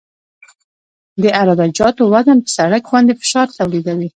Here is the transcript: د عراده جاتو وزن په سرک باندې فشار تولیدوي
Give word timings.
د 1.21 1.23
عراده 1.39 1.65
جاتو 1.77 2.03
وزن 2.13 2.37
په 2.45 2.49
سرک 2.55 2.83
باندې 2.93 3.13
فشار 3.21 3.47
تولیدوي 3.57 4.09